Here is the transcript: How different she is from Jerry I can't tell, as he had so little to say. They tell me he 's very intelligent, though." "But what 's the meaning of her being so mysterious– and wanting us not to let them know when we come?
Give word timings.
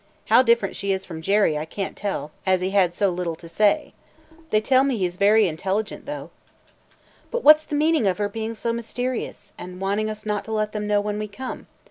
How 0.29 0.41
different 0.41 0.75
she 0.75 0.91
is 0.91 1.05
from 1.05 1.21
Jerry 1.21 1.55
I 1.59 1.65
can't 1.65 1.95
tell, 1.95 2.31
as 2.43 2.61
he 2.61 2.71
had 2.71 2.91
so 2.91 3.11
little 3.11 3.35
to 3.35 3.47
say. 3.47 3.93
They 4.49 4.59
tell 4.59 4.83
me 4.83 4.97
he 4.97 5.07
's 5.07 5.15
very 5.15 5.47
intelligent, 5.47 6.07
though." 6.07 6.31
"But 7.29 7.43
what 7.43 7.59
's 7.59 7.63
the 7.65 7.75
meaning 7.75 8.07
of 8.07 8.17
her 8.17 8.27
being 8.27 8.55
so 8.55 8.73
mysterious– 8.73 9.53
and 9.59 9.79
wanting 9.79 10.09
us 10.09 10.25
not 10.25 10.43
to 10.45 10.51
let 10.51 10.71
them 10.71 10.87
know 10.87 11.01
when 11.01 11.19
we 11.19 11.27
come? 11.27 11.67